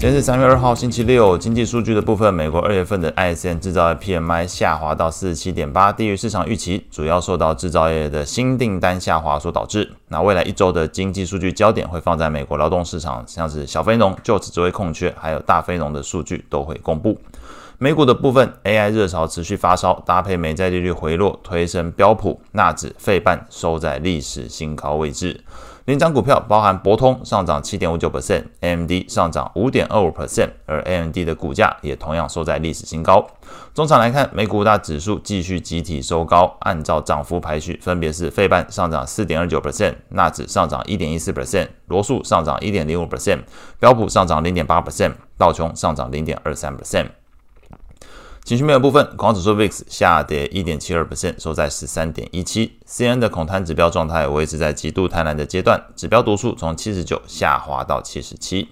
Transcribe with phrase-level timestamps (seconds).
[0.00, 1.36] 今天是三月二号，星期六。
[1.36, 9.92] 经济数据的部分，美国二月份的 ISM 制造业 PMI 下滑到四十七点八，低于市场预期，主要受到制造业的新订单下滑所导致。
[10.08, 17.20] 那未来一周的经济数据焦点会放在美国劳动市场，像是小非农就此职位空缺，还有大非农的数据都会公布。
[17.82, 25.42] 美股的部分，AI 热潮持续发烧，搭配美债利率回落，推升标普、纳指、费半收在历史新高位置。
[25.86, 33.26] 领涨股票包含博通上涨七点五九 percent，AMD 上涨五点二五 percent，而 AMD 的股价也同样收在历史新高。
[33.72, 43.38] 中场来看，美股五大指数继续集体收高，按照涨幅排序，分别是费半上涨四点二九 percent，纳指上涨一点一四 percent，罗素上涨一点零五 percent，
[43.78, 47.06] 标普上涨零点八 percent，道琼上涨零点二三 percent。
[48.44, 52.78] 情绪面的部分，广指数 VIX 下跌一点七二 percent，收在十三点一七。
[52.84, 58.68] C N 的恐贪指标状态维持在极度贪婪的阶段，指标读数从七十九下滑到七十七。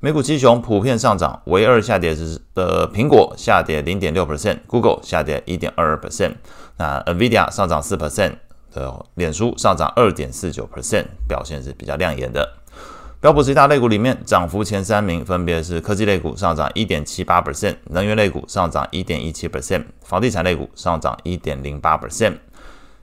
[0.00, 6.36] 美股七雄普遍上涨，唯二下跌是的苹果下跌零点六 percent，Google 下跌一点二二 percent。
[6.76, 8.36] 那 NVIDIA 上涨四 percent
[8.72, 12.48] 的脸书上涨二点四九 percent，表现是比较亮眼的。
[13.20, 22.34] 标普十大类股里面，涨幅前三名分别是科技类股上涨一点七八 percent，能源类股上涨一点一七 percent，房地产类股上涨一点零八 percent。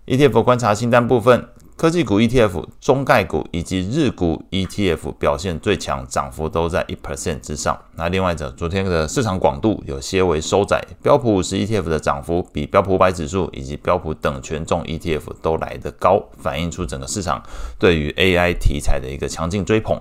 [0.05, 1.49] ETF 观察清单部分。
[1.77, 7.77] 科技股 ETF、中概股以及日股 ETF 表现最强，涨幅都在一 percent 之上。
[7.97, 17.43] 那另外者，昨天的市场广度有些微收窄，标普五十 ETF 的涨幅比标普五百指数以及标普等权重 ETF 都来得高，反映出整个市场
[17.77, 19.99] 对于 AI 题材的一个强劲追捧。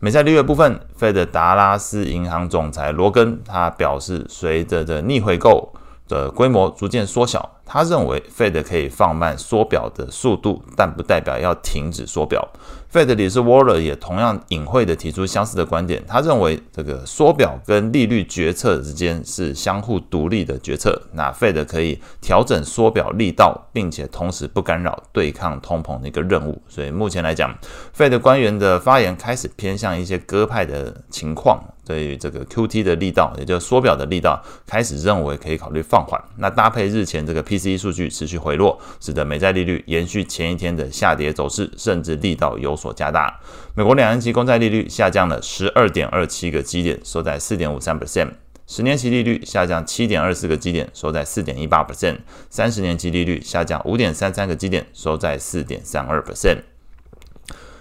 [0.00, 5.72] 美债利率部分，Fed 达拉斯银行总裁罗根他表示，随着的逆回购
[6.08, 7.53] 的规模逐渐缩小。
[7.66, 12.46] 他认为 Fed 可以放慢缩表的速度，但不代表要停止缩表。
[12.92, 16.04] Fed 理事 Waller 也同样隐晦地提出相似的观点。
[16.06, 21.02] 他认为这个缩表跟利率决策之间是相互独立的决策。
[21.12, 26.62] 那 Fed 可以调整缩表力道，并且同时不干扰对抗通膨的一个任务。
[26.68, 27.52] 所以目前来讲
[27.96, 31.60] ，Fed 官员的发言开始偏向一些鸽派的情况。
[31.86, 36.18] 对于这个 QT 的力道，也就是缩表的力道，开始认为可以考虑放缓。
[36.38, 43.40] 那搭配日前这个 PCE 数据持续回落，使得美债利率延续前一天的下跌走势，甚至力道有所加大。
[43.76, 48.28] 美国两年期公债利率下降了十二点二七个基点，收在四点五三 percent；
[48.66, 52.16] 十年期利率下降七点二四个基点，收在四点一八 percent；
[52.50, 56.73] 三十年期利率下降五点三三个基点，收在四点三二 percent。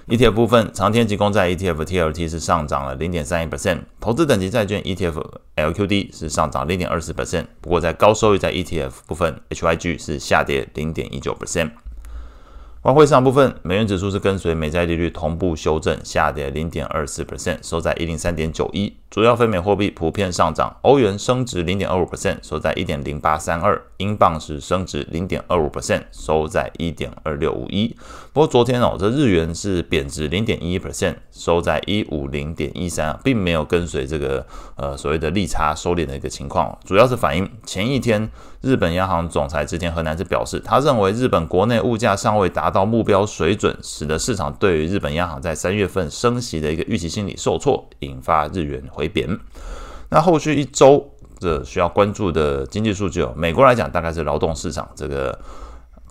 [0.05, 5.23] ETF 部分，长天期公债 ETF TLT 是上涨了零点三一 percent，投资等级债券 ETF
[5.55, 11.71] LQD 是上涨零点二四 percent，不过在高收益债 ETF 部分，HYG 是下跌零点一九 percent。
[12.83, 18.93] 外汇市场部分，美元指数是跟随美债利率同步修正，下跌零点二四 percent，收在一零三点九一。
[19.09, 27.95] 主要非美货币普遍上涨，欧元升值零点二五 percent，收在一点零八三二；英镑是升值零点二五 percent，收在一点二六五一。
[28.33, 34.45] 不过昨天哦，这日元是贬值零点一一 percent，收在一五零点一三，并没有跟随这个
[34.75, 38.27] 呃所谓的利差收敛的一个情况，主要是反映前一天
[38.61, 49.29] 日本央行总裁之田和男是表示，他认为日本国内物价尚未达到目标水准，使得市场对于日本央行在三月份升息的一个预期心理受挫，引发日元回贬。
[50.09, 55.39] 那后续一周这需要关注的经济数据哦，美国来讲大概是劳动市场这个。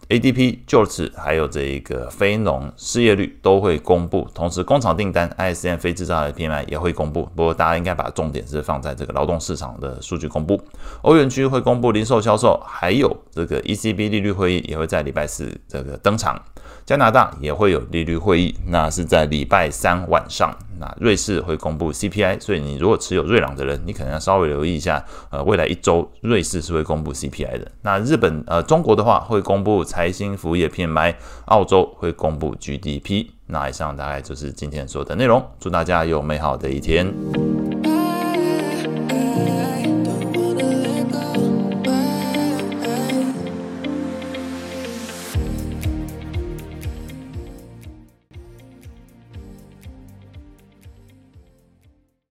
[0.08, 7.28] ADP 就此还有这一个非农失业率都会公布，同时工厂订单 ISM 非制造业 PMI 也会公布。
[7.34, 10.60] 不过大家应该把重点是放在这个劳动市场的数据公布。
[11.02, 16.38] 欧元区会公布零售销售，还有这个 ECB 利率会议也会在礼拜四这个登场。
[16.84, 20.54] 加拿大也会有利率会议，那是在礼拜三晚上。
[20.78, 25.04] 那瑞士会公布 CPI，所以你如果持有瑞朗的人，你可能要稍微留意一下。
[25.30, 27.70] 呃，未来一周瑞士是会公布 CPI 的。
[27.82, 31.14] 那日本呃中国的话会公布财新服务业 PMI，
[31.46, 33.26] 澳洲会公布 GDP。
[33.46, 35.44] 那以上大概就是今天所有的内容。
[35.60, 37.12] 祝大家有美好的一天。